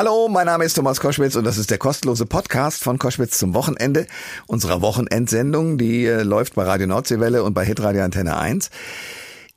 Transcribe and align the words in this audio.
Hallo, 0.00 0.28
mein 0.30 0.46
Name 0.46 0.64
ist 0.64 0.72
Thomas 0.72 0.98
Koschwitz 0.98 1.36
und 1.36 1.44
das 1.44 1.58
ist 1.58 1.70
der 1.70 1.76
kostenlose 1.76 2.24
Podcast 2.24 2.82
von 2.82 2.96
Koschwitz 2.98 3.36
zum 3.36 3.52
Wochenende 3.52 4.06
unserer 4.46 4.80
Wochenendsendung, 4.80 5.76
die 5.76 6.06
äh, 6.06 6.22
läuft 6.22 6.54
bei 6.54 6.62
Radio 6.62 6.86
Nordseewelle 6.86 7.44
und 7.44 7.52
bei 7.52 7.66
Hitradio 7.66 8.02
Antenne 8.02 8.38
1. 8.38 8.70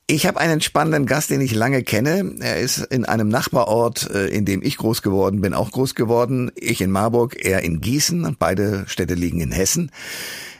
Ich 0.06 0.26
habe 0.28 0.42
einen 0.42 0.60
spannenden 0.60 1.06
Gast, 1.06 1.30
den 1.30 1.40
ich 1.40 1.56
lange 1.56 1.82
kenne. 1.82 2.36
Er 2.42 2.60
ist 2.60 2.80
in 2.80 3.06
einem 3.06 3.30
Nachbarort, 3.30 4.12
äh, 4.14 4.28
in 4.28 4.44
dem 4.44 4.62
ich 4.62 4.76
groß 4.76 5.02
geworden 5.02 5.40
bin, 5.40 5.54
auch 5.54 5.72
groß 5.72 5.96
geworden. 5.96 6.52
Ich 6.56 6.82
in 6.82 6.92
Marburg, 6.92 7.38
er 7.40 7.64
in 7.64 7.80
Gießen. 7.80 8.36
Beide 8.38 8.84
Städte 8.88 9.14
liegen 9.14 9.40
in 9.40 9.54
Hessen. 9.54 9.92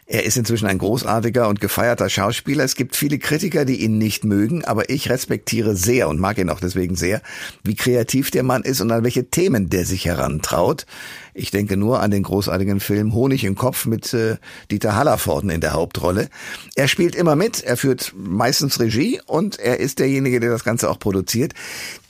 Er 0.06 0.26
ist 0.26 0.36
inzwischen 0.36 0.68
ein 0.68 0.80
großartiger 0.80 1.48
und 1.48 1.62
gefeierter 1.62 2.10
Schauspieler. 2.10 2.64
Es 2.64 2.76
gibt 2.76 2.96
viele 2.96 3.20
Kritiker, 3.20 3.64
die 3.64 3.82
ihn 3.82 3.98
nicht 3.98 4.26
mögen, 4.26 4.66
aber 4.66 4.90
ich 4.90 5.10
respektiere 5.10 5.76
sehr 5.76 6.10
und 6.10 6.20
mag 6.20 6.38
ihn 6.38 6.50
auch 6.50 6.60
deswegen 6.60 6.96
sehr, 6.96 7.22
wie 7.64 7.76
kreativ 7.76 8.30
der 8.30 8.44
Mann 8.44 8.64
ist 8.64 8.82
und 8.82 8.92
an 8.92 9.04
welche 9.04 9.30
Themen 9.30 9.70
der 9.70 9.86
sich 9.86 10.06
herantraut. 10.06 10.86
Ich 11.34 11.52
denke 11.52 11.78
nur 11.78 12.02
an 12.02 12.12
den 12.12 12.24
großartigen 12.24 12.80
Film 12.80 13.14
Honig 13.14 13.44
im 13.46 13.56
Kopf 13.56 13.86
mit 13.86 14.14
äh, 14.14 14.38
Dieter 14.70 14.96
Hallervorden 14.96 15.50
in 15.50 15.62
der 15.62 15.74
Hauptrolle. 15.74 16.30
Er 16.76 16.88
spielt 16.88 17.16
immer 17.16 17.36
mit, 17.36 17.64
er 17.64 17.78
führt 17.78 18.14
meistens 18.16 18.80
Regie 18.80 19.22
und 19.26 19.58
er 19.58 19.80
ist 19.80 20.00
derjenige, 20.00 20.40
der 20.40 20.52
das 20.52 20.64
Ganze 20.64 20.90
auch 20.90 21.00
produziert. 21.00 21.54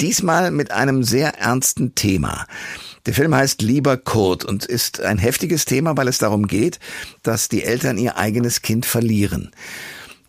Diesmal 0.01 0.51
mit 0.51 0.71
einem 0.71 1.03
sehr 1.03 1.39
ernsten 1.39 1.95
Thema. 1.95 2.47
Der 3.05 3.13
Film 3.13 3.35
heißt 3.35 3.61
Lieber 3.61 3.97
Kurt 3.97 4.45
und 4.45 4.65
ist 4.65 5.01
ein 5.01 5.17
heftiges 5.17 5.65
Thema, 5.65 5.97
weil 5.97 6.07
es 6.07 6.19
darum 6.19 6.47
geht, 6.47 6.79
dass 7.21 7.49
die 7.49 7.63
Eltern 7.63 7.97
ihr 7.97 8.17
eigenes 8.17 8.61
Kind 8.61 8.85
verlieren. 8.85 9.51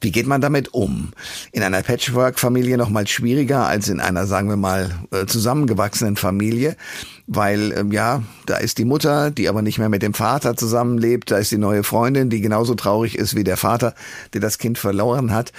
Wie 0.00 0.10
geht 0.10 0.26
man 0.26 0.42
damit 0.42 0.74
um? 0.74 1.12
In 1.52 1.62
einer 1.62 1.82
Patchwork-Familie 1.82 2.76
noch 2.76 2.90
mal 2.90 3.06
schwieriger 3.06 3.66
als 3.66 3.88
in 3.88 4.00
einer, 4.00 4.26
sagen 4.26 4.50
wir 4.50 4.56
mal, 4.56 4.90
äh, 5.12 5.24
zusammengewachsenen 5.24 6.16
Familie, 6.16 6.76
weil 7.26 7.72
ähm, 7.72 7.90
ja, 7.90 8.22
da 8.44 8.58
ist 8.58 8.76
die 8.76 8.84
Mutter, 8.84 9.30
die 9.30 9.48
aber 9.48 9.62
nicht 9.62 9.78
mehr 9.78 9.88
mit 9.88 10.02
dem 10.02 10.12
Vater 10.12 10.56
zusammenlebt, 10.56 11.30
da 11.30 11.38
ist 11.38 11.52
die 11.52 11.58
neue 11.58 11.84
Freundin, 11.84 12.28
die 12.28 12.42
genauso 12.42 12.74
traurig 12.74 13.16
ist 13.16 13.34
wie 13.34 13.44
der 13.44 13.56
Vater, 13.56 13.94
der 14.34 14.42
das 14.42 14.58
Kind 14.58 14.76
verloren 14.78 15.32
hat. 15.32 15.52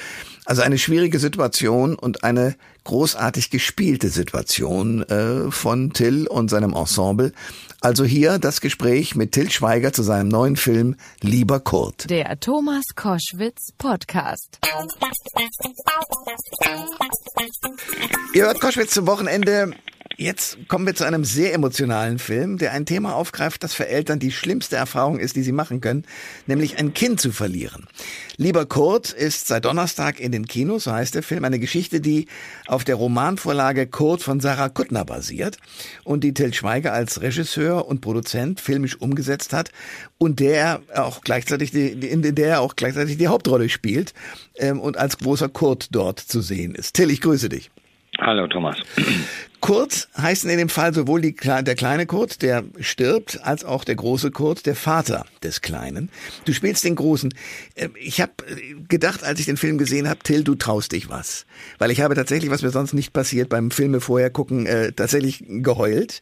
Also 0.45 0.61
eine 0.61 0.77
schwierige 0.77 1.17
Situation 1.17 1.95
und 1.95 2.23
eine 2.23 2.55
großartig 2.83 3.49
gespielte 3.49 4.09
Situation 4.09 5.01
äh, 5.03 5.49
von 5.51 5.91
Till 5.91 6.27
und 6.27 6.49
seinem 6.49 6.73
Ensemble. 6.73 7.33
Also 7.81 8.03
hier 8.03 8.37
das 8.37 8.61
Gespräch 8.61 9.15
mit 9.15 9.31
Till 9.31 9.49
Schweiger 9.49 9.91
zu 9.91 10.03
seinem 10.03 10.27
neuen 10.29 10.55
Film 10.55 10.95
Lieber 11.21 11.59
Kurt. 11.59 12.09
Der 12.09 12.39
Thomas 12.39 12.83
Koschwitz 12.95 13.71
Podcast. 13.77 14.59
Ihr 18.33 18.43
hört 18.43 18.61
Koschwitz 18.61 18.93
zum 18.93 19.07
Wochenende. 19.07 19.71
Jetzt 20.17 20.57
kommen 20.69 20.85
wir 20.85 20.95
zu 20.95 21.03
einem 21.03 21.25
sehr 21.25 21.53
emotionalen 21.53 22.19
Film, 22.19 22.57
der 22.57 22.71
ein 22.71 22.85
Thema 22.85 23.15
aufgreift, 23.15 23.63
das 23.63 23.73
für 23.73 23.87
Eltern 23.87 24.17
die 24.17 24.31
schlimmste 24.31 24.77
Erfahrung 24.77 25.19
ist, 25.19 25.35
die 25.35 25.43
sie 25.43 25.51
machen 25.51 25.81
können, 25.81 26.05
nämlich 26.47 26.77
ein 26.77 26.93
Kind 26.93 27.19
zu 27.19 27.33
verlieren. 27.33 27.87
Lieber 28.37 28.65
Kurt 28.65 29.11
ist 29.11 29.47
seit 29.47 29.65
Donnerstag 29.65 30.21
in 30.21 30.31
den 30.31 30.47
Kinos, 30.47 30.85
so 30.85 30.93
heißt 30.93 31.15
der 31.15 31.23
Film, 31.23 31.43
eine 31.43 31.59
Geschichte, 31.59 31.99
die 31.99 32.27
auf 32.65 32.85
der 32.85 32.95
Romanvorlage 32.95 33.87
Kurt 33.87 34.21
von 34.21 34.39
Sarah 34.39 34.69
Kuttner 34.69 35.03
basiert 35.03 35.57
und 36.05 36.23
die 36.23 36.33
Till 36.33 36.53
Schweiger 36.53 36.93
als 36.93 37.21
Regisseur 37.21 37.85
und 37.85 37.99
Produzent 37.99 38.61
filmisch 38.61 38.95
umgesetzt 39.01 39.51
hat 39.51 39.71
und 40.17 40.39
der 40.39 40.81
auch 40.95 41.21
gleichzeitig 41.21 41.71
die, 41.71 41.89
in 41.89 42.21
der 42.21 42.47
er 42.47 42.61
auch 42.61 42.77
gleichzeitig 42.77 43.17
die 43.17 43.27
Hauptrolle 43.27 43.67
spielt 43.67 44.13
ähm, 44.57 44.79
und 44.79 44.97
als 44.97 45.17
großer 45.17 45.49
Kurt 45.49 45.89
dort 45.91 46.19
zu 46.19 46.41
sehen 46.41 46.73
ist. 46.73 46.93
Till, 46.93 47.11
ich 47.11 47.19
grüße 47.19 47.49
dich. 47.49 47.69
Hallo 48.19 48.47
Thomas. 48.47 48.77
Kurt 49.59 50.09
heißen 50.17 50.49
in 50.49 50.57
dem 50.59 50.69
Fall 50.69 50.93
sowohl 50.93 51.21
die, 51.21 51.35
der 51.35 51.75
kleine 51.75 52.05
Kurt, 52.05 52.41
der 52.43 52.63
stirbt, 52.79 53.39
als 53.43 53.65
auch 53.65 53.83
der 53.83 53.95
große 53.95 54.29
Kurt, 54.29 54.65
der 54.67 54.75
Vater 54.75 55.25
des 55.41 55.61
Kleinen. 55.61 56.09
Du 56.45 56.53
spielst 56.53 56.83
den 56.83 56.95
Großen. 56.95 57.33
Ähm, 57.75 57.93
ich 57.99 58.21
habe 58.21 58.33
gedacht, 58.87 59.23
als 59.23 59.39
ich 59.39 59.47
den 59.47 59.57
Film 59.57 59.77
gesehen 59.77 60.07
habe, 60.07 60.19
Till, 60.19 60.43
du 60.43 60.55
traust 60.55 60.91
dich 60.91 61.09
was. 61.09 61.45
Weil 61.79 61.89
ich 61.91 62.01
habe 62.01 62.13
tatsächlich, 62.13 62.51
was 62.51 62.61
mir 62.61 62.69
sonst 62.69 62.93
nicht 62.93 63.11
passiert, 63.11 63.49
beim 63.49 63.71
Filme 63.71 64.01
vorher 64.01 64.29
gucken, 64.29 64.67
äh, 64.67 64.91
tatsächlich 64.91 65.43
geheult. 65.47 66.21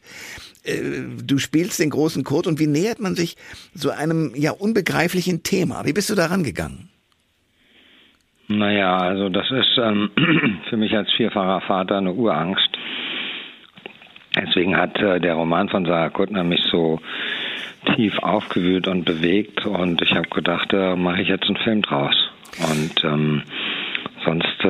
Äh, 0.62 0.80
du 1.22 1.38
spielst 1.38 1.78
den 1.78 1.90
großen 1.90 2.24
Kurt 2.24 2.46
und 2.46 2.58
wie 2.58 2.66
nähert 2.66 2.98
man 2.98 3.14
sich 3.14 3.36
so 3.74 3.90
einem 3.90 4.32
ja 4.34 4.52
unbegreiflichen 4.52 5.42
Thema? 5.42 5.84
Wie 5.84 5.92
bist 5.92 6.08
du 6.08 6.14
daran 6.14 6.44
gegangen? 6.44 6.88
Naja, 8.48 8.98
also 8.98 9.28
das 9.28 9.50
ist 9.50 9.78
ähm, 9.78 10.10
für 10.68 10.76
mich 10.76 10.96
als 10.96 11.10
vierfacher 11.12 11.60
Vater 11.62 11.98
eine 11.98 12.12
Urangst. 12.12 12.68
Deswegen 14.36 14.76
hat 14.76 14.98
äh, 15.00 15.20
der 15.20 15.34
Roman 15.34 15.68
von 15.68 15.86
Sarah 15.86 16.10
Kuttner 16.10 16.44
mich 16.44 16.62
so 16.70 17.00
tief 17.94 18.18
aufgewühlt 18.18 18.88
und 18.88 19.04
bewegt 19.04 19.64
und 19.66 20.02
ich 20.02 20.14
habe 20.14 20.28
gedacht, 20.28 20.72
da 20.72 20.96
mache 20.96 21.22
ich 21.22 21.28
jetzt 21.28 21.46
einen 21.46 21.56
Film 21.56 21.82
draus. 21.82 22.14
Und 22.70 23.04
ähm, 23.04 23.42
sonst, 24.24 24.64
äh, 24.64 24.66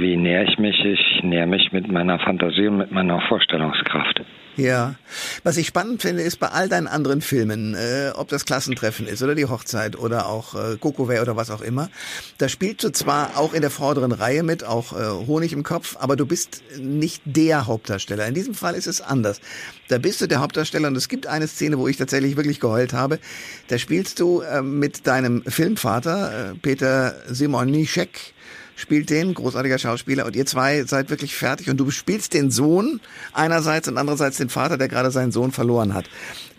wie 0.00 0.16
nähere 0.16 0.44
ich 0.44 0.58
mich? 0.58 0.84
Ich 0.84 1.22
nähere 1.22 1.46
mich 1.46 1.72
mit 1.72 1.90
meiner 1.90 2.18
Fantasie 2.18 2.68
und 2.68 2.78
mit 2.78 2.92
meiner 2.92 3.20
Vorstellungskraft. 3.22 4.22
Ja, 4.58 4.96
was 5.44 5.56
ich 5.56 5.68
spannend 5.68 6.02
finde, 6.02 6.24
ist 6.24 6.40
bei 6.40 6.48
all 6.48 6.68
deinen 6.68 6.88
anderen 6.88 7.20
Filmen, 7.20 7.76
äh, 7.76 8.10
ob 8.16 8.26
das 8.26 8.44
Klassentreffen 8.44 9.06
ist 9.06 9.22
oder 9.22 9.36
die 9.36 9.46
Hochzeit 9.46 9.96
oder 9.96 10.26
auch 10.26 10.56
äh, 10.56 10.76
Kokoway 10.76 11.20
oder 11.20 11.36
was 11.36 11.50
auch 11.50 11.60
immer, 11.60 11.90
da 12.38 12.48
spielst 12.48 12.82
du 12.82 12.90
zwar 12.90 13.36
auch 13.36 13.54
in 13.54 13.60
der 13.60 13.70
vorderen 13.70 14.10
Reihe 14.10 14.42
mit, 14.42 14.64
auch 14.64 14.94
äh, 14.94 15.26
Honig 15.28 15.52
im 15.52 15.62
Kopf, 15.62 15.96
aber 16.00 16.16
du 16.16 16.26
bist 16.26 16.62
nicht 16.76 17.22
der 17.24 17.68
Hauptdarsteller. 17.68 18.26
In 18.26 18.34
diesem 18.34 18.54
Fall 18.54 18.74
ist 18.74 18.88
es 18.88 19.00
anders. 19.00 19.40
Da 19.86 19.98
bist 19.98 20.20
du 20.20 20.26
der 20.26 20.40
Hauptdarsteller 20.40 20.88
und 20.88 20.96
es 20.96 21.08
gibt 21.08 21.28
eine 21.28 21.46
Szene, 21.46 21.78
wo 21.78 21.86
ich 21.86 21.96
tatsächlich 21.96 22.36
wirklich 22.36 22.58
geheult 22.58 22.92
habe. 22.92 23.20
Da 23.68 23.78
spielst 23.78 24.18
du 24.18 24.40
äh, 24.40 24.60
mit 24.60 25.06
deinem 25.06 25.44
Filmvater, 25.44 26.50
äh, 26.50 26.54
Peter 26.56 27.14
Simonischek, 27.28 28.34
spielt 28.78 29.10
den, 29.10 29.34
großartiger 29.34 29.78
Schauspieler, 29.78 30.24
und 30.24 30.36
ihr 30.36 30.46
zwei 30.46 30.82
seid 30.82 31.10
wirklich 31.10 31.34
fertig 31.34 31.68
und 31.68 31.78
du 31.78 31.90
spielst 31.90 32.32
den 32.32 32.50
Sohn 32.50 33.00
einerseits 33.34 33.88
und 33.88 33.98
andererseits 33.98 34.38
den 34.38 34.48
Vater, 34.48 34.78
der 34.78 34.88
gerade 34.88 35.10
seinen 35.10 35.32
Sohn 35.32 35.50
verloren 35.50 35.94
hat. 35.94 36.08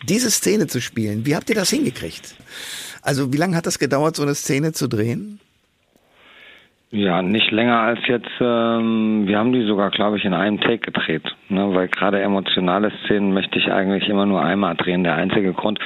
Diese 0.08 0.30
Szene 0.30 0.66
zu 0.66 0.80
spielen, 0.80 1.24
wie 1.26 1.34
habt 1.34 1.48
ihr 1.48 1.56
das 1.56 1.70
hingekriegt? 1.70 2.36
Also 3.02 3.32
wie 3.32 3.38
lange 3.38 3.56
hat 3.56 3.66
das 3.66 3.78
gedauert, 3.78 4.16
so 4.16 4.22
eine 4.22 4.34
Szene 4.34 4.72
zu 4.72 4.86
drehen? 4.86 5.40
Ja, 6.92 7.22
nicht 7.22 7.52
länger 7.52 7.78
als 7.78 8.00
jetzt, 8.08 8.28
ähm, 8.40 9.22
wir 9.26 9.38
haben 9.38 9.52
die 9.52 9.64
sogar, 9.64 9.90
glaube 9.90 10.18
ich, 10.18 10.24
in 10.24 10.34
einem 10.34 10.60
Take 10.60 10.78
gedreht. 10.78 11.22
Ne? 11.48 11.72
Weil 11.72 11.86
gerade 11.86 12.20
emotionale 12.20 12.90
Szenen 13.04 13.32
möchte 13.32 13.60
ich 13.60 13.70
eigentlich 13.70 14.08
immer 14.08 14.26
nur 14.26 14.42
einmal 14.42 14.74
drehen. 14.74 15.04
Der 15.04 15.14
einzige 15.14 15.52
Grund, 15.52 15.78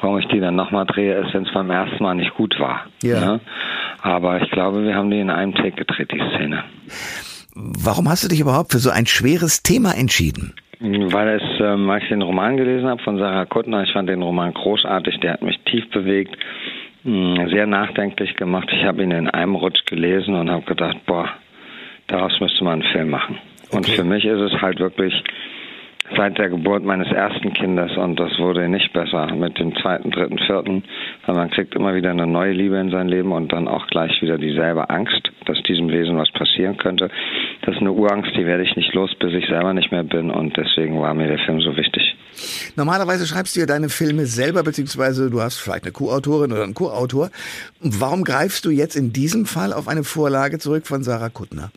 warum 0.00 0.18
ich 0.18 0.26
die 0.28 0.40
dann 0.40 0.56
nochmal 0.56 0.86
drehe, 0.86 1.18
ist, 1.18 1.34
wenn 1.34 1.44
es 1.44 1.52
beim 1.52 1.70
ersten 1.70 2.02
Mal 2.02 2.14
nicht 2.14 2.34
gut 2.34 2.58
war. 2.58 2.86
Ja. 3.02 3.20
Ne? 3.20 3.40
Aber 4.06 4.40
ich 4.40 4.48
glaube, 4.52 4.84
wir 4.84 4.94
haben 4.94 5.10
die 5.10 5.18
in 5.18 5.30
einem 5.30 5.52
Take 5.52 5.72
gedreht, 5.72 6.12
die 6.12 6.22
Szene. 6.36 6.62
Warum 7.56 8.08
hast 8.08 8.22
du 8.22 8.28
dich 8.28 8.38
überhaupt 8.38 8.70
für 8.70 8.78
so 8.78 8.90
ein 8.90 9.06
schweres 9.06 9.64
Thema 9.64 9.96
entschieden? 9.98 10.54
Weil 10.78 11.40
es, 11.40 11.42
ähm, 11.60 11.90
als 11.90 12.04
ich 12.04 12.10
den 12.10 12.22
Roman 12.22 12.56
gelesen 12.56 12.86
habe 12.86 13.02
von 13.02 13.18
Sarah 13.18 13.46
Kuttner, 13.46 13.82
ich 13.82 13.92
fand 13.92 14.08
den 14.08 14.22
Roman 14.22 14.54
großartig, 14.54 15.18
der 15.20 15.32
hat 15.32 15.42
mich 15.42 15.58
tief 15.64 15.90
bewegt 15.90 16.36
hm, 17.02 17.48
sehr 17.48 17.66
nachdenklich 17.66 18.36
gemacht. 18.36 18.68
Ich 18.72 18.84
habe 18.84 19.02
ihn 19.02 19.10
in 19.10 19.28
einem 19.28 19.56
Rutsch 19.56 19.84
gelesen 19.86 20.34
und 20.34 20.50
habe 20.50 20.64
gedacht, 20.66 20.98
boah, 21.06 21.28
daraus 22.06 22.38
müsste 22.40 22.62
man 22.62 22.82
einen 22.82 22.92
Film 22.92 23.10
machen. 23.10 23.38
Okay. 23.70 23.76
Und 23.76 23.88
für 23.88 24.04
mich 24.04 24.24
ist 24.24 24.40
es 24.40 24.60
halt 24.62 24.78
wirklich 24.78 25.14
seit 26.16 26.38
der 26.38 26.48
Geburt 26.48 26.84
meines 26.84 27.10
ersten 27.12 27.52
Kindes 27.52 27.96
und 27.96 28.18
das 28.18 28.38
wurde 28.38 28.68
nicht 28.68 28.92
besser 28.92 29.34
mit 29.34 29.58
dem 29.58 29.74
zweiten, 29.76 30.10
dritten, 30.10 30.38
vierten, 30.38 30.84
weil 31.26 31.34
man 31.34 31.50
kriegt 31.50 31.74
immer 31.74 31.94
wieder 31.94 32.10
eine 32.10 32.26
neue 32.26 32.52
Liebe 32.52 32.76
in 32.76 32.90
sein 32.90 33.08
Leben 33.08 33.32
und 33.32 33.52
dann 33.52 33.68
auch 33.68 33.86
gleich 33.88 34.20
wieder 34.22 34.38
dieselbe 34.38 34.88
Angst, 34.90 35.30
dass 35.44 35.62
diesem 35.64 35.88
Wesen 35.88 36.16
was 36.16 36.30
passieren 36.32 36.76
könnte. 36.76 37.10
Das 37.62 37.74
ist 37.74 37.80
eine 37.80 37.92
Urangst, 37.92 38.34
die 38.36 38.46
werde 38.46 38.62
ich 38.62 38.76
nicht 38.76 38.94
los, 38.94 39.14
bis 39.18 39.34
ich 39.34 39.46
selber 39.46 39.72
nicht 39.72 39.92
mehr 39.92 40.04
bin 40.04 40.30
und 40.30 40.56
deswegen 40.56 41.00
war 41.00 41.14
mir 41.14 41.28
der 41.28 41.38
Film 41.38 41.60
so 41.60 41.76
wichtig. 41.76 42.16
Normalerweise 42.76 43.26
schreibst 43.26 43.56
du 43.56 43.60
ja 43.60 43.66
deine 43.66 43.88
Filme 43.88 44.26
selber, 44.26 44.62
beziehungsweise 44.62 45.30
du 45.30 45.40
hast 45.40 45.58
vielleicht 45.58 45.84
eine 45.84 45.92
Co-Autorin 45.92 46.52
oder 46.52 46.64
einen 46.64 46.74
Co-Autor. 46.74 47.30
Warum 47.80 48.24
greifst 48.24 48.64
du 48.64 48.70
jetzt 48.70 48.96
in 48.96 49.12
diesem 49.12 49.46
Fall 49.46 49.72
auf 49.72 49.88
eine 49.88 50.04
Vorlage 50.04 50.58
zurück 50.58 50.86
von 50.86 51.02
Sarah 51.02 51.30
Kuttner? 51.30 51.70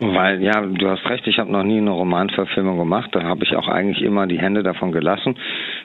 Weil, 0.00 0.42
ja, 0.42 0.62
du 0.62 0.88
hast 0.88 1.04
recht, 1.10 1.26
ich 1.26 1.38
habe 1.38 1.52
noch 1.52 1.62
nie 1.62 1.76
eine 1.76 1.90
Romanverfilmung 1.90 2.78
gemacht. 2.78 3.10
Da 3.12 3.22
habe 3.22 3.44
ich 3.44 3.54
auch 3.54 3.68
eigentlich 3.68 4.02
immer 4.02 4.26
die 4.26 4.38
Hände 4.38 4.62
davon 4.62 4.92
gelassen. 4.92 5.36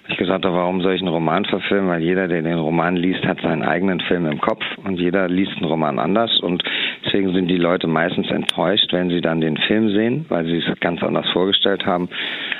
Ich 0.07 0.15
gesagt 0.15 0.45
habe, 0.45 0.55
warum 0.55 0.81
soll 0.81 0.93
ich 0.93 1.01
einen 1.01 1.09
Roman 1.09 1.43
verfilmen? 1.43 1.89
Weil 1.89 2.01
jeder, 2.01 2.29
der 2.29 2.41
den 2.41 2.57
Roman 2.57 2.95
liest, 2.95 3.25
hat 3.25 3.41
seinen 3.41 3.63
eigenen 3.63 3.99
Film 3.99 4.25
im 4.25 4.39
Kopf 4.39 4.63
und 4.85 5.01
jeder 5.01 5.27
liest 5.27 5.57
einen 5.57 5.65
Roman 5.65 5.99
anders. 5.99 6.39
Und 6.39 6.63
deswegen 7.05 7.33
sind 7.33 7.49
die 7.49 7.57
Leute 7.57 7.87
meistens 7.87 8.31
enttäuscht, 8.31 8.93
wenn 8.93 9.09
sie 9.09 9.19
dann 9.19 9.41
den 9.41 9.57
Film 9.57 9.89
sehen, 9.89 10.25
weil 10.29 10.45
sie 10.45 10.59
es 10.59 10.79
ganz 10.79 11.03
anders 11.03 11.29
vorgestellt 11.33 11.85
haben. 11.85 12.07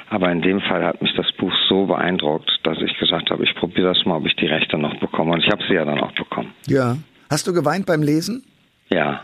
Aber 0.10 0.30
in 0.30 0.42
dem 0.42 0.60
Fall 0.60 0.84
hat 0.84 1.02
mich 1.02 1.14
das 1.16 1.32
Buch 1.38 1.54
so 1.70 1.86
beeindruckt, 1.86 2.52
dass 2.64 2.82
ich 2.82 2.98
gesagt 3.00 3.32
habe, 3.32 3.46
ich 3.46 3.56
probiere 3.56 3.94
das 3.94 4.06
mal, 4.06 4.18
ob 4.18 4.26
ich 4.26 4.36
die 4.36 4.48
Rechte 4.48 4.78
noch 4.78 4.96
bekomme. 5.00 5.32
Und 5.32 5.40
ich 5.40 5.50
habe 5.50 5.64
sie 5.70 5.76
ja 5.76 5.86
dann 5.86 6.02
auch 6.02 6.12
bekommen. 6.12 6.52
Ja. 6.68 6.98
Hast 7.30 7.48
du 7.48 7.54
geweint 7.54 7.86
beim 7.86 8.04
Lesen? 8.04 8.44
Ja. 8.90 9.22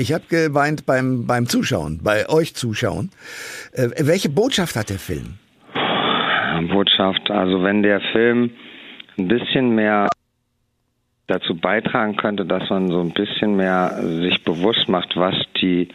Ich 0.00 0.14
habe 0.14 0.24
geweint 0.30 0.86
beim, 0.86 1.26
beim 1.26 1.44
Zuschauen, 1.44 2.00
bei 2.02 2.26
euch 2.30 2.54
Zuschauen. 2.54 3.10
Äh, 3.74 3.90
welche 3.98 4.30
Botschaft 4.30 4.74
hat 4.74 4.88
der 4.88 4.98
Film? 4.98 5.34
Botschaft. 6.72 7.30
Also 7.30 7.62
wenn 7.62 7.82
der 7.82 8.00
Film 8.12 8.50
ein 9.18 9.28
bisschen 9.28 9.74
mehr 9.74 10.08
dazu 11.26 11.54
beitragen 11.54 12.16
könnte, 12.16 12.46
dass 12.46 12.70
man 12.70 12.88
so 12.88 13.02
ein 13.02 13.10
bisschen 13.10 13.56
mehr 13.56 14.00
sich 14.02 14.42
bewusst 14.42 14.88
macht, 14.88 15.18
was 15.18 15.34
die 15.60 15.88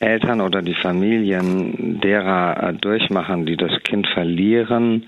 Eltern 0.00 0.42
oder 0.42 0.60
die 0.60 0.74
Familien 0.74 1.98
derer 1.98 2.62
äh, 2.62 2.74
durchmachen, 2.74 3.46
die 3.46 3.56
das 3.56 3.72
Kind 3.84 4.06
verlieren 4.08 5.06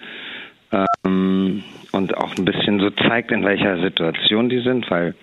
ähm, 0.73 1.63
und 1.93 2.17
auch 2.17 2.35
ein 2.39 2.47
bisschen 2.47 2.81
so 2.81 2.89
zeigt, 2.89 3.31
in 3.31 3.45
welcher 3.45 3.83
Situation 3.83 4.49
die 4.49 4.63
sind, 4.63 4.91
weil 4.91 5.15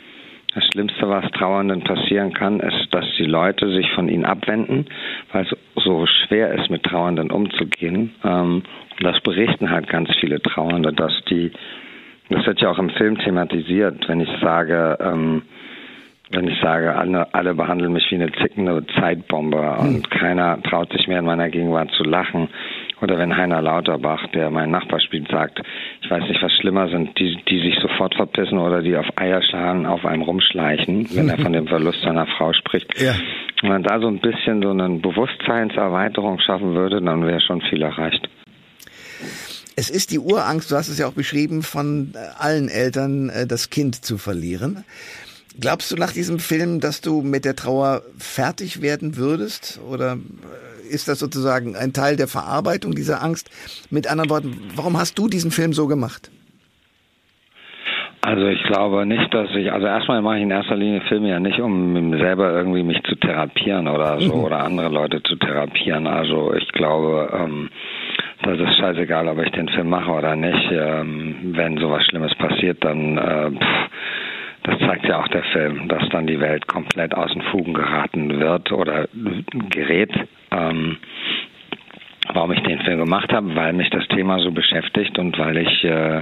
das 0.53 0.65
Schlimmste, 0.65 1.07
was 1.07 1.29
Trauernden 1.31 1.83
passieren 1.83 2.33
kann, 2.33 2.59
ist, 2.59 2.87
dass 2.91 3.05
die 3.17 3.25
Leute 3.25 3.69
sich 3.71 3.91
von 3.91 4.09
ihnen 4.09 4.25
abwenden, 4.25 4.85
weil 5.31 5.45
es 5.45 5.55
so 5.83 6.05
schwer 6.05 6.51
ist, 6.53 6.69
mit 6.69 6.83
Trauernden 6.83 7.31
umzugehen. 7.31 8.15
Ähm, 8.23 8.63
das 9.01 9.19
berichten 9.21 9.69
halt 9.69 9.87
ganz 9.87 10.09
viele 10.19 10.41
Trauernde, 10.41 10.91
dass 10.91 11.13
die, 11.29 11.51
das 12.29 12.45
wird 12.45 12.61
ja 12.61 12.69
auch 12.71 12.79
im 12.79 12.89
Film 12.89 13.17
thematisiert, 13.17 14.07
wenn 14.07 14.21
ich 14.21 14.29
sage, 14.41 14.97
ähm, 15.01 15.43
wenn 16.31 16.47
ich 16.47 16.59
sage, 16.61 16.95
alle, 16.95 17.33
alle 17.33 17.55
behandeln 17.55 17.91
mich 17.91 18.09
wie 18.11 18.15
eine 18.15 18.31
zickende 18.31 18.85
Zeitbombe 18.99 19.77
und 19.79 20.03
hm. 20.05 20.09
keiner 20.09 20.61
traut 20.61 20.91
sich 20.91 21.07
mehr 21.07 21.19
in 21.19 21.25
meiner 21.25 21.49
Gegenwart 21.49 21.91
zu 21.91 22.03
lachen. 22.03 22.49
Oder 23.01 23.17
wenn 23.17 23.35
Heiner 23.35 23.61
Lauterbach, 23.61 24.27
der 24.27 24.49
mein 24.49 24.71
Nachbar 24.71 24.99
spielt, 24.99 25.29
sagt, 25.29 25.61
ich 26.01 26.11
weiß 26.11 26.23
nicht, 26.23 26.41
was 26.43 26.51
schlimmer 26.53 26.89
sind, 26.89 27.17
die, 27.17 27.37
die 27.47 27.58
sofort 27.79 28.15
verpissen 28.15 28.57
oder 28.57 28.81
die 28.81 28.95
auf 28.95 29.07
Eierschalen 29.15 29.85
auf 29.85 30.05
einem 30.05 30.21
rumschleichen, 30.21 31.07
wenn 31.15 31.29
er 31.29 31.37
von 31.37 31.53
dem 31.53 31.67
Verlust 31.67 32.01
seiner 32.01 32.27
Frau 32.37 32.53
spricht. 32.53 32.99
Ja. 32.99 33.13
Wenn 33.61 33.71
man 33.71 33.83
da 33.83 33.99
so 33.99 34.07
ein 34.07 34.19
bisschen 34.19 34.61
so 34.61 34.69
eine 34.69 34.89
Bewusstseinserweiterung 34.99 36.39
schaffen 36.39 36.75
würde, 36.75 37.01
dann 37.01 37.25
wäre 37.25 37.41
schon 37.41 37.61
viel 37.61 37.81
erreicht. 37.81 38.29
Es 39.75 39.89
ist 39.89 40.11
die 40.11 40.19
Urangst, 40.19 40.71
du 40.71 40.75
hast 40.75 40.89
es 40.89 40.97
ja 40.97 41.07
auch 41.07 41.13
beschrieben, 41.13 41.63
von 41.63 42.13
allen 42.37 42.67
Eltern, 42.67 43.29
äh, 43.29 43.47
das 43.47 43.69
Kind 43.69 44.03
zu 44.03 44.17
verlieren. 44.17 44.83
Glaubst 45.59 45.91
du 45.91 45.95
nach 45.95 46.11
diesem 46.11 46.39
Film, 46.39 46.79
dass 46.79 47.01
du 47.01 47.21
mit 47.21 47.43
der 47.43 47.55
Trauer 47.55 48.01
fertig 48.17 48.81
werden 48.81 49.17
würdest? 49.17 49.79
Oder 49.89 50.13
äh, 50.13 50.93
ist 50.93 51.07
das 51.07 51.19
sozusagen 51.19 51.75
ein 51.75 51.93
Teil 51.93 52.15
der 52.15 52.27
Verarbeitung 52.27 52.93
dieser 52.93 53.21
Angst? 53.23 53.49
Mit 53.89 54.07
anderen 54.07 54.29
Worten, 54.29 54.57
warum 54.75 54.97
hast 54.97 55.17
du 55.17 55.27
diesen 55.27 55.51
Film 55.51 55.73
so 55.73 55.87
gemacht? 55.87 56.29
Also 58.21 58.47
ich 58.47 58.61
glaube 58.63 59.05
nicht, 59.05 59.33
dass 59.33 59.49
ich, 59.55 59.71
also 59.71 59.87
erstmal 59.87 60.21
mache 60.21 60.37
ich 60.37 60.43
in 60.43 60.51
erster 60.51 60.75
Linie 60.75 61.01
Filme 61.01 61.29
ja 61.29 61.39
nicht, 61.39 61.59
um 61.61 62.17
selber 62.17 62.51
irgendwie 62.51 62.83
mich 62.83 63.01
zu 63.03 63.15
therapieren 63.15 63.87
oder 63.87 64.19
so 64.19 64.35
mhm. 64.35 64.43
oder 64.43 64.59
andere 64.59 64.89
Leute 64.89 65.23
zu 65.23 65.37
therapieren. 65.37 66.05
Also 66.05 66.53
ich 66.53 66.67
glaube, 66.73 67.29
ähm, 67.33 67.69
das 68.43 68.59
ist 68.59 68.77
scheißegal, 68.77 69.27
ob 69.29 69.41
ich 69.41 69.51
den 69.51 69.69
Film 69.69 69.89
mache 69.89 70.11
oder 70.11 70.35
nicht. 70.35 70.69
Ähm, 70.71 71.53
wenn 71.55 71.77
sowas 71.77 72.03
Schlimmes 72.05 72.35
passiert, 72.35 72.83
dann 72.83 73.17
äh, 73.17 73.51
pff, 73.51 73.89
das 74.63 74.79
zeigt 74.79 75.07
ja 75.07 75.21
auch 75.21 75.27
der 75.29 75.43
Film, 75.43 75.87
dass 75.87 76.07
dann 76.09 76.27
die 76.27 76.41
Welt 76.41 76.67
komplett 76.67 77.15
aus 77.15 77.31
den 77.31 77.41
Fugen 77.43 77.73
geraten 77.73 78.39
wird 78.39 78.71
oder 78.73 79.07
gerät. 79.69 80.11
Ähm, 80.51 80.97
warum 82.33 82.51
ich 82.51 82.61
den 82.61 82.79
Film 82.81 82.99
gemacht 82.99 83.31
habe, 83.33 83.55
weil 83.55 83.73
mich 83.73 83.89
das 83.89 84.07
Thema 84.09 84.39
so 84.39 84.51
beschäftigt 84.51 85.17
und 85.17 85.37
weil 85.39 85.57
ich 85.57 85.83
äh, 85.83 86.21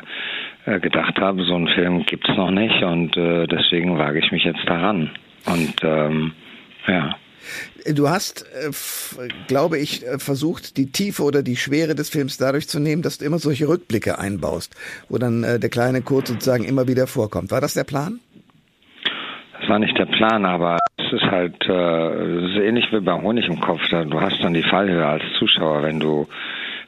gedacht 0.79 1.17
habe, 1.19 1.43
so 1.43 1.55
einen 1.55 1.69
Film 1.69 2.05
gibt 2.05 2.27
es 2.29 2.35
noch 2.35 2.51
nicht 2.51 2.83
und 2.83 3.15
äh, 3.15 3.47
deswegen 3.47 3.97
wage 3.97 4.19
ich 4.19 4.31
mich 4.31 4.43
jetzt 4.43 4.67
daran. 4.67 5.11
Und 5.45 5.75
ähm, 5.83 6.33
ja. 6.87 7.15
Du 7.93 8.09
hast, 8.09 8.41
äh, 8.41 8.71
glaube 9.47 9.77
ich, 9.77 10.05
äh, 10.05 10.19
versucht, 10.19 10.75
die 10.75 10.91
Tiefe 10.91 11.23
oder 11.23 11.41
die 11.41 11.55
Schwere 11.55 11.95
des 11.95 12.09
Films 12.09 12.37
dadurch 12.37 12.67
zu 12.67 12.79
nehmen, 12.79 13.01
dass 13.01 13.17
du 13.17 13.25
immer 13.25 13.39
solche 13.39 13.67
Rückblicke 13.69 14.19
einbaust, 14.19 14.75
wo 15.07 15.17
dann 15.17 15.43
äh, 15.43 15.59
der 15.59 15.69
kleine 15.69 16.01
Kurt 16.01 16.27
sozusagen 16.27 16.65
immer 16.65 16.87
wieder 16.87 17.07
vorkommt. 17.07 17.51
War 17.51 17.61
das 17.61 17.73
der 17.73 17.85
Plan? 17.85 18.19
Das 19.59 19.69
war 19.69 19.79
nicht 19.79 19.97
der 19.97 20.05
Plan, 20.05 20.45
aber 20.45 20.77
es 20.97 21.13
ist 21.13 21.23
halt 21.23 21.55
äh, 21.67 21.73
es 21.73 22.51
ist 22.51 22.61
ähnlich 22.61 22.85
wie 22.91 22.99
beim 22.99 23.21
Honig 23.21 23.47
im 23.47 23.59
Kopf. 23.59 23.81
Du 23.89 24.21
hast 24.21 24.43
dann 24.43 24.53
die 24.53 24.63
Fallhöhe 24.63 25.05
als 25.05 25.23
Zuschauer, 25.39 25.83
wenn 25.83 25.99
du 25.99 26.27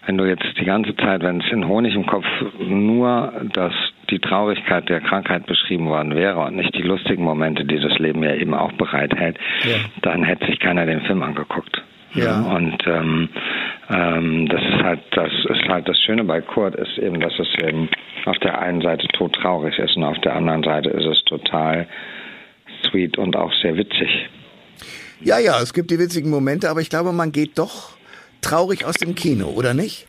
wenn 0.09 0.17
du 0.17 0.25
jetzt 0.25 0.57
die 0.59 0.65
ganze 0.65 0.95
Zeit, 0.95 1.21
wenn 1.21 1.39
es 1.39 1.51
in 1.51 1.67
Honig 1.67 1.93
im 1.93 2.07
Kopf 2.07 2.25
nur 2.57 3.31
das 3.53 3.73
die 4.09 4.17
Traurigkeit 4.17 4.89
der 4.89 5.01
Krankheit 5.01 5.45
beschrieben 5.45 5.85
worden 5.85 6.15
wäre 6.15 6.39
und 6.39 6.55
nicht 6.55 6.73
die 6.73 6.81
lustigen 6.81 7.23
Momente, 7.23 7.63
die 7.63 7.79
das 7.79 7.95
Leben 7.99 8.23
ja 8.23 8.33
eben 8.33 8.55
auch 8.55 8.71
bereithält, 8.71 9.37
ja. 9.61 9.75
dann 10.01 10.23
hätte 10.23 10.47
sich 10.47 10.59
keiner 10.59 10.87
den 10.87 11.01
Film 11.01 11.21
angeguckt. 11.21 11.83
Ja. 12.15 12.41
Und 12.41 12.79
ähm, 12.87 13.29
ähm, 13.91 14.47
das 14.49 14.61
ist 14.63 14.83
halt 14.83 14.99
das 15.11 15.31
ist 15.47 15.69
halt 15.69 15.87
das 15.87 15.99
Schöne 15.99 16.23
bei 16.23 16.41
Kurt 16.41 16.73
ist 16.73 16.97
eben, 16.97 17.19
dass 17.19 17.37
es 17.37 17.63
eben 17.63 17.87
auf 18.25 18.39
der 18.39 18.59
einen 18.59 18.81
Seite 18.81 19.07
todtraurig 19.09 19.77
ist 19.77 19.95
und 19.95 20.05
auf 20.05 20.17
der 20.21 20.35
anderen 20.35 20.63
Seite 20.63 20.89
ist 20.89 21.05
es 21.05 21.23
total 21.25 21.87
sweet 22.89 23.19
und 23.19 23.35
auch 23.35 23.53
sehr 23.61 23.77
witzig. 23.77 24.27
Ja, 25.21 25.37
ja, 25.37 25.61
es 25.61 25.71
gibt 25.71 25.91
die 25.91 25.99
witzigen 25.99 26.31
Momente, 26.31 26.67
aber 26.67 26.81
ich 26.81 26.89
glaube, 26.89 27.11
man 27.11 27.31
geht 27.31 27.59
doch 27.59 27.98
traurig 28.41 28.85
aus 28.85 28.95
dem 28.95 29.15
Kino, 29.15 29.47
oder 29.47 29.73
nicht? 29.73 30.07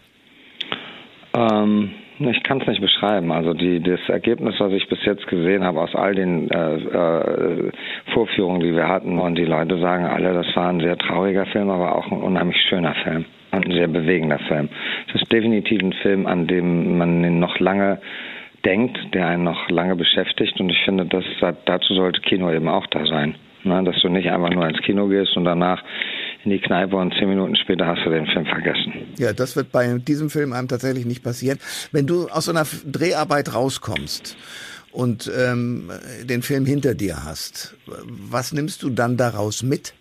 Ähm, 1.35 1.91
ich 2.19 2.43
kann 2.43 2.61
es 2.61 2.67
nicht 2.67 2.81
beschreiben. 2.81 3.33
Also 3.33 3.55
die, 3.55 3.81
das 3.81 4.01
Ergebnis, 4.09 4.55
was 4.59 4.73
ich 4.73 4.89
bis 4.89 4.99
jetzt 5.05 5.27
gesehen 5.27 5.65
habe 5.65 5.81
aus 5.81 5.95
all 5.95 6.15
den 6.15 6.51
äh, 6.51 6.77
äh, 6.77 7.73
Vorführungen, 8.13 8.61
die 8.61 8.75
wir 8.75 8.89
hatten, 8.89 9.19
und 9.19 9.37
die 9.37 9.45
Leute 9.45 9.79
sagen 9.79 10.05
alle, 10.05 10.35
das 10.35 10.55
war 10.55 10.69
ein 10.69 10.81
sehr 10.81 10.99
trauriger 10.99 11.47
Film, 11.47 11.71
aber 11.71 11.97
auch 11.97 12.11
ein 12.11 12.21
unheimlich 12.21 12.61
schöner 12.69 12.95
Film 13.03 13.25
und 13.53 13.67
ein 13.67 13.73
sehr 13.73 13.89
bewegender 13.89 14.39
Film. 14.41 14.69
Es 15.09 15.23
ist 15.23 15.33
definitiv 15.33 15.83
ein 15.83 15.93
Film, 15.95 16.27
an 16.27 16.47
dem 16.47 16.99
man 16.99 17.39
noch 17.39 17.59
lange 17.59 18.01
denkt, 18.65 18.99
der 19.15 19.27
einen 19.27 19.45
noch 19.45 19.71
lange 19.71 19.97
beschäftigt. 19.97 20.61
Und 20.61 20.71
ich 20.71 20.79
finde, 20.85 21.07
dass 21.07 21.25
dazu 21.65 21.95
sollte 21.95 22.21
Kino 22.21 22.53
eben 22.53 22.69
auch 22.69 22.87
da 22.89 23.07
sein. 23.07 23.35
Ne? 23.65 23.83
Dass 23.85 24.01
du 24.03 24.09
nicht 24.09 24.31
einfach 24.31 24.51
nur 24.51 24.69
ins 24.69 24.81
Kino 24.83 25.07
gehst 25.09 25.37
und 25.37 25.45
danach 25.45 25.83
in 26.45 26.51
die 26.51 26.59
Kneipe 26.59 26.97
und 26.97 27.15
zehn 27.15 27.29
Minuten 27.29 27.57
später 27.57 27.87
hast 27.87 28.05
du 28.05 28.11
den 28.11 28.27
Film 28.27 28.47
vergessen. 28.47 28.93
Ja, 29.19 29.33
das 29.33 29.57
wird 29.57 29.73
bei 29.73 29.99
diesem 29.99 30.31
Film 30.31 30.53
einem 30.53 30.69
tatsächlich 30.69 31.07
nicht 31.07 31.23
passieren. 31.23 31.59
Wenn 31.93 32.07
du 32.07 32.29
aus 32.29 32.47
so 32.47 32.53
einer 32.53 32.67
Dreharbeit 32.85 33.55
rauskommst 33.55 34.37
und 34.93 35.31
ähm, 35.39 35.91
den 36.25 36.43
Film 36.43 36.65
hinter 36.65 36.95
dir 36.95 37.25
hast, 37.25 37.77
was 37.87 38.53
nimmst 38.53 38.83
du 38.83 38.91
dann 38.91 39.17
daraus 39.17 39.63
mit? 39.63 39.95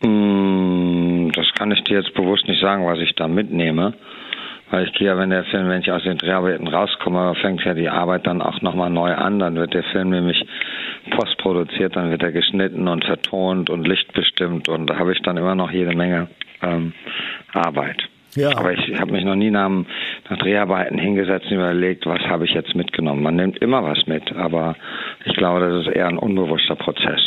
Hm, 0.00 1.30
das 1.34 1.46
kann 1.56 1.70
ich 1.70 1.82
dir 1.84 1.98
jetzt 1.98 2.14
bewusst 2.14 2.46
nicht 2.46 2.60
sagen, 2.60 2.86
was 2.86 2.98
ich 2.98 3.14
da 3.14 3.28
mitnehme. 3.28 3.94
Weil 4.70 4.86
ich 4.86 4.92
gehe 4.92 5.06
ja, 5.06 5.16
wenn 5.16 5.30
der 5.30 5.44
Film, 5.44 5.68
wenn 5.68 5.80
ich 5.80 5.90
aus 5.90 6.02
den 6.02 6.18
Dreharbeiten 6.18 6.68
rauskomme, 6.68 7.34
fängt 7.36 7.64
ja 7.64 7.72
die 7.72 7.88
Arbeit 7.88 8.26
dann 8.26 8.42
auch 8.42 8.60
nochmal 8.60 8.90
neu 8.90 9.14
an. 9.14 9.38
Dann 9.38 9.56
wird 9.56 9.72
der 9.72 9.84
Film 9.84 10.10
nämlich 10.10 10.44
postproduziert, 11.08 11.96
dann 11.96 12.10
wird 12.10 12.22
er 12.22 12.32
geschnitten 12.32 12.88
und 12.88 13.04
vertont 13.04 13.70
und 13.70 13.86
lichtbestimmt 13.86 14.68
und 14.68 14.88
da 14.88 14.98
habe 14.98 15.12
ich 15.12 15.20
dann 15.22 15.36
immer 15.36 15.54
noch 15.54 15.70
jede 15.70 15.94
Menge 15.94 16.28
ähm, 16.62 16.92
Arbeit. 17.52 18.08
Ja. 18.34 18.56
Aber 18.56 18.72
ich 18.72 19.00
habe 19.00 19.12
mich 19.12 19.24
noch 19.24 19.34
nie 19.34 19.50
nach, 19.50 19.70
nach 20.28 20.38
Dreharbeiten 20.38 20.98
hingesetzt 20.98 21.46
und 21.46 21.56
überlegt, 21.56 22.06
was 22.06 22.20
habe 22.22 22.44
ich 22.44 22.52
jetzt 22.52 22.74
mitgenommen. 22.74 23.22
Man 23.22 23.36
nimmt 23.36 23.58
immer 23.58 23.82
was 23.82 24.06
mit, 24.06 24.32
aber 24.32 24.76
ich 25.24 25.34
glaube, 25.34 25.60
das 25.60 25.86
ist 25.86 25.96
eher 25.96 26.08
ein 26.08 26.18
unbewusster 26.18 26.76
Prozess. 26.76 27.20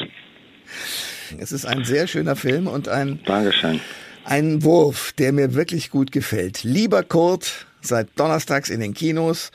Es 1.39 1.51
ist 1.51 1.65
ein 1.65 1.83
sehr 1.83 2.07
schöner 2.07 2.35
Film 2.35 2.67
und 2.67 2.87
ein 2.87 3.19
Dankeschön. 3.25 3.79
Ein 4.25 4.63
Wurf, 4.63 5.13
der 5.13 5.33
mir 5.33 5.55
wirklich 5.55 5.89
gut 5.89 6.11
gefällt. 6.11 6.63
Lieber 6.63 7.03
Kurt, 7.03 7.65
seit 7.81 8.19
Donnerstags 8.19 8.69
in 8.69 8.79
den 8.79 8.93
Kinos 8.93 9.51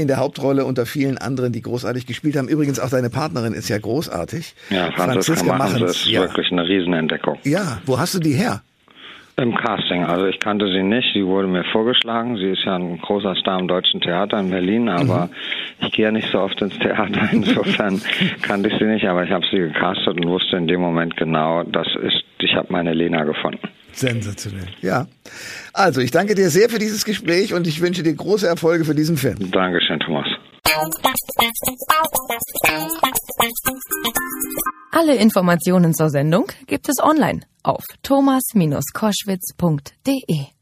in 0.00 0.08
der 0.08 0.18
Hauptrolle 0.18 0.64
unter 0.64 0.86
vielen 0.86 1.18
anderen, 1.18 1.52
die 1.52 1.62
großartig 1.62 2.06
gespielt 2.06 2.36
haben. 2.36 2.48
Übrigens 2.48 2.80
auch 2.80 2.90
deine 2.90 3.10
Partnerin 3.10 3.52
ist 3.52 3.68
ja 3.68 3.78
großartig. 3.78 4.54
Ja, 4.70 4.90
Franziska, 4.92 5.34
Franziska 5.34 5.56
Machens 5.56 5.82
ist 5.82 6.06
ja. 6.06 6.20
wirklich 6.22 6.50
eine 6.50 6.66
Riesenentdeckung. 6.66 7.38
Ja, 7.44 7.78
wo 7.86 7.98
hast 7.98 8.14
du 8.14 8.18
die 8.18 8.32
her? 8.32 8.62
Im 9.36 9.54
Casting. 9.54 10.04
Also 10.04 10.26
ich 10.26 10.38
kannte 10.38 10.70
sie 10.70 10.82
nicht. 10.82 11.14
Sie 11.14 11.24
wurde 11.24 11.48
mir 11.48 11.64
vorgeschlagen. 11.64 12.36
Sie 12.36 12.50
ist 12.50 12.64
ja 12.64 12.76
ein 12.76 12.98
großer 12.98 13.34
Star 13.36 13.58
im 13.58 13.68
Deutschen 13.68 14.00
Theater 14.00 14.38
in 14.38 14.50
Berlin, 14.50 14.88
aber 14.88 15.26
mhm. 15.26 15.86
ich 15.86 15.92
gehe 15.92 16.06
ja 16.06 16.12
nicht 16.12 16.30
so 16.30 16.40
oft 16.40 16.60
ins 16.60 16.78
Theater. 16.78 17.28
Insofern 17.32 18.02
kannte 18.42 18.68
ich 18.68 18.78
sie 18.78 18.84
nicht, 18.84 19.06
aber 19.06 19.24
ich 19.24 19.30
habe 19.30 19.46
sie 19.50 19.58
gecastet 19.58 20.20
und 20.20 20.28
wusste 20.28 20.56
in 20.56 20.66
dem 20.66 20.80
Moment 20.80 21.16
genau, 21.16 21.62
das 21.62 21.86
ist, 22.02 22.22
ich 22.38 22.54
habe 22.54 22.66
meine 22.70 22.92
Lena 22.92 23.24
gefunden. 23.24 23.66
Sensationell, 23.92 24.68
ja. 24.80 25.06
Also, 25.72 26.00
ich 26.00 26.10
danke 26.10 26.34
dir 26.34 26.50
sehr 26.50 26.68
für 26.68 26.78
dieses 26.78 27.04
Gespräch 27.04 27.54
und 27.54 27.66
ich 27.66 27.80
wünsche 27.80 28.02
dir 28.02 28.14
große 28.14 28.46
Erfolge 28.46 28.84
für 28.84 28.94
diesen 28.94 29.16
Film. 29.16 29.50
Dankeschön, 29.50 29.98
Thomas. 30.00 30.26
Alle 34.92 35.16
Informationen 35.16 35.94
zur 35.94 36.10
Sendung 36.10 36.52
gibt 36.66 36.88
es 36.88 37.02
online 37.02 37.40
auf 37.62 37.84
thomas-koschwitz.de. 38.02 40.59